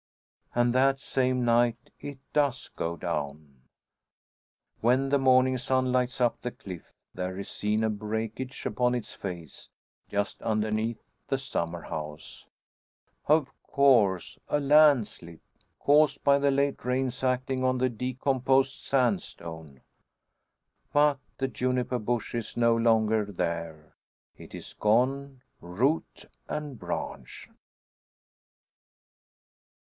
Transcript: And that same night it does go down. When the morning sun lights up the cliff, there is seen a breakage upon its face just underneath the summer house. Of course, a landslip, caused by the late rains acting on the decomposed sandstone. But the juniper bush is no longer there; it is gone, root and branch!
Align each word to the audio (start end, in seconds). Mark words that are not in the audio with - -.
And 0.55 0.73
that 0.73 0.99
same 0.99 1.45
night 1.45 1.91
it 1.99 2.17
does 2.33 2.69
go 2.75 2.95
down. 2.97 3.61
When 4.79 5.09
the 5.09 5.19
morning 5.19 5.59
sun 5.59 5.91
lights 5.91 6.19
up 6.19 6.41
the 6.41 6.49
cliff, 6.49 6.91
there 7.13 7.37
is 7.37 7.47
seen 7.49 7.83
a 7.83 7.89
breakage 7.91 8.65
upon 8.65 8.95
its 8.95 9.13
face 9.13 9.69
just 10.09 10.41
underneath 10.41 11.03
the 11.27 11.37
summer 11.37 11.83
house. 11.83 12.47
Of 13.27 13.51
course, 13.61 14.39
a 14.49 14.59
landslip, 14.59 15.39
caused 15.79 16.23
by 16.23 16.39
the 16.39 16.49
late 16.49 16.83
rains 16.83 17.23
acting 17.23 17.63
on 17.63 17.77
the 17.77 17.87
decomposed 17.87 18.79
sandstone. 18.79 19.81
But 20.91 21.19
the 21.37 21.47
juniper 21.47 21.99
bush 21.99 22.33
is 22.33 22.57
no 22.57 22.75
longer 22.75 23.23
there; 23.25 23.93
it 24.35 24.55
is 24.55 24.73
gone, 24.73 25.43
root 25.59 26.25
and 26.49 26.79
branch! 26.79 27.51